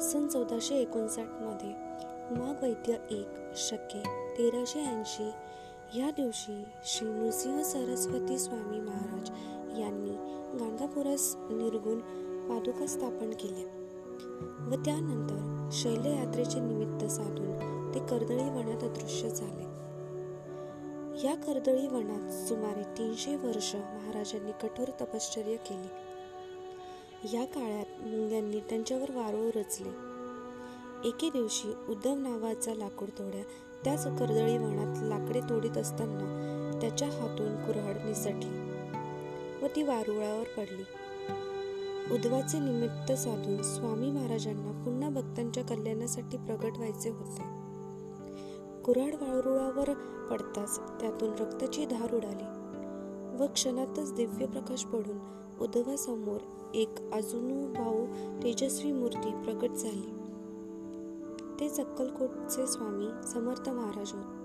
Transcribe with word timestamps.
सन 0.00 0.26
चौदाशे 0.26 0.74
एकोणसाठमध्ये 0.74 1.70
माघ 2.36 2.64
वैद्य 2.64 2.92
एक 3.10 3.56
शके 3.56 4.02
तेराशे 4.38 4.80
ऐंशी 4.80 5.30
या 5.98 6.10
दिवशी 6.10 6.64
श्री 6.84 7.08
नृसिंह 7.08 7.62
सरस्वती 7.62 8.38
स्वामी 8.38 8.80
महाराज 8.80 9.30
यांनी 9.80 10.14
गाणगापुरास 10.58 11.34
निर्गुण 11.36 11.98
पादुका 12.48 12.86
स्थापन 12.86 13.30
केल्या 13.30 13.66
व 14.68 14.82
त्यानंतर 14.84 15.68
शैलयात्रेचे 15.72 16.60
निमित्त 16.60 17.04
साधून 17.04 17.94
ते 17.94 18.00
कर्दळी 18.06 18.48
वनात 18.50 18.84
अदृश्य 18.84 19.28
झाले. 19.28 19.68
या 21.26 21.34
कर्दळी 21.34 21.86
वनात 21.86 22.48
सुमारे 22.48 22.82
तीनशे 22.98 23.36
वर्ष 23.36 23.74
महाराजांनी 23.74 24.52
कठोर 24.52 24.88
तपश्चर्या 25.00 25.56
केली. 25.56 25.88
या 27.24 27.44
काळात 27.44 28.00
मुंग्यांनी 28.00 28.60
त्यांच्यावर 28.60 29.10
वारूळ 29.10 29.50
रचले. 29.56 29.88
एके 31.08 31.28
दिवशी 31.30 31.72
उद्धव 31.88 32.14
नावाचा 32.14 32.74
लाकूड 32.74 33.08
तोड्या 33.08 33.42
त्याच 33.84 34.04
कर्दळी 34.04 34.56
वनात 34.58 35.02
लाकडे 35.02 35.40
तोडीत 35.40 35.76
असताना 35.78 36.78
त्याच्या 36.80 37.08
हातून 37.08 37.56
कुऱ्हाड 37.56 37.96
निसटली 38.06 38.58
व 39.62 39.66
ती 39.76 39.82
वारुळावर 39.82 40.44
पडली. 40.56 40.82
उद्धवाचे 42.14 42.58
निमित्त 42.58 43.12
साधून 43.12 43.62
स्वामी 43.62 44.10
महाराजांना 44.10 44.84
पुन्हा 44.84 45.10
भक्तांच्या 45.10 45.64
कल्याणासाठी 45.64 46.36
प्रगट 46.36 46.76
व्हायचे 46.76 47.10
होते. 47.10 47.42
कुऱ्हाड 48.82 49.14
वारुळावर 49.14 49.92
पडताच 50.30 50.78
त्यातून 51.00 51.32
रक्ताची 51.40 51.86
धार 51.86 52.14
उडाली 52.14 52.44
व 53.36 53.46
क्षणातच 53.46 54.14
दिव्य 54.14 54.46
प्रकाश 54.46 54.84
पडून 54.84 55.39
उद्धवासमोर 55.60 56.70
एक 56.74 56.94
भाऊ 57.76 58.06
तेजस्वी 58.42 58.92
मूर्ती 58.92 59.30
प्रकट 59.30 59.74
झाली. 59.74 60.12
ते 61.60 61.68
चक्कलकोटचे 61.68 62.66
स्वामी 62.66 63.06
समर्थ 63.28 63.68
महाराज 63.68 64.12
होत. 64.12 64.36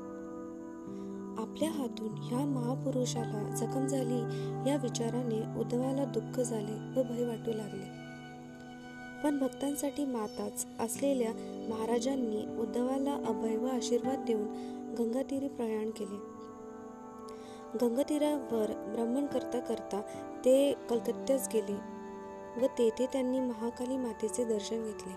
आपल्या 1.39 1.71
हातून 1.71 2.07
ह्या 2.07 2.39
महापुरुषाला 2.39 3.55
जखम 3.55 3.85
झाली 3.85 4.19
या 4.69 4.75
विचाराने 4.75 5.59
उद्धवाला 5.59 6.05
दुःख 6.05 6.39
झाले 6.39 6.99
व 6.99 7.03
भय 7.03 7.25
वाटू 7.25 7.53
लागले. 7.53 8.05
पण 9.23 9.39
भक्तांसाठी 9.39 10.05
माताच 10.05 10.67
असलेल्या 10.79 11.31
महाराजांनी 11.69 12.61
उद्धवाला 12.61 13.13
अभय 13.13 13.57
व 13.57 13.67
आशीर्वाद 13.67 14.25
देऊन 14.27 14.47
गंगातीरी 14.99 15.47
प्रयाण 15.47 15.89
केले. 15.89 16.34
गंगातीरावर 17.81 18.71
भ्रमण 18.95 19.25
करता 19.25 19.59
करता 19.59 20.01
ते 20.45 20.73
कलकत्त्यास 20.89 21.47
गेले 21.53 21.73
व 22.61 22.65
तेथे 22.65 23.05
त्यांनी 23.05 23.39
महाकाली 23.39 23.97
मातेचे 23.97 24.43
दर्शन 24.43 24.83
घेतले. 24.83 25.13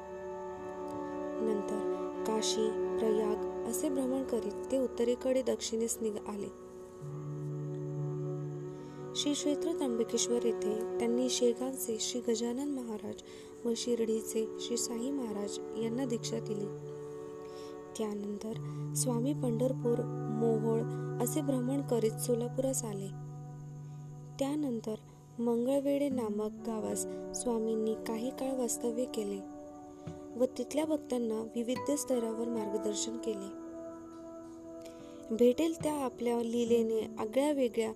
नंतर 1.41 2.25
काशी 2.27 2.69
प्रयाग 2.98 3.69
असे 3.70 3.89
भ्रमण 3.89 4.25
करीत 4.25 4.70
ते 4.73 4.79
उत्तरेकडे 4.79 5.42
दक्षिणेस 5.42 5.98
आले. 6.29 6.48
श्री 9.17 9.33
क्षेत्र 9.33 9.73
त्र्यंबकेश्वर 9.73 10.45
येथे 10.47 10.98
त्यांनी 10.98 11.29
शेगावचे 11.29 11.97
श्री 12.01 12.20
गजानन 12.29 12.69
महाराज 12.69 13.23
व 13.64 13.73
शिर्डीचे 13.77 14.47
श्री 14.61 14.77
साई 14.77 15.11
महाराज 15.11 15.59
यांना 15.84 16.05
दीक्षा 16.05 16.39
दिली. 16.39 16.67
त्यानंतर 17.98 18.53
स्वामी 18.95 19.33
पंढरपूर 19.33 20.03
मोहोळ 20.41 21.08
असे 21.20 21.41
भ्रमण 21.41 21.83
करीत 21.83 22.20
सोलापुरास 22.20 22.84
आले. 22.84 23.08
त्यानंतर 24.38 24.94
मंगळवेडे 25.38 26.08
नामक 26.08 26.50
गावास 26.66 27.06
स्वामींनी 27.38 27.94
काही 27.94 28.30
काळ 28.30 28.56
वास्तव्य 28.56 29.05
केले 29.05 29.39
व 30.36 30.44
तिथल्या 30.58 30.84
भक्तांना 30.84 31.34
विविध 31.34 31.90
स्तरावर 31.90 32.48
मार्गदर्शन 32.48 33.17
केले. 33.17 33.68
भेटेल 35.34 35.74
त्या 35.83 36.05
आपल्या 36.05 36.42
लीलेने 36.42 37.17
आगळ्या 37.18 37.52
वेगळ्या 37.52 37.92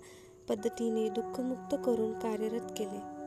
पद्धतीने 0.48 1.08
दुःखमुक्त 1.08 1.74
करून 1.84 2.12
कार्यरत 2.12 2.72
केले. 2.76 3.21